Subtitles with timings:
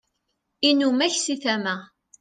[0.69, 1.73] inumak si tama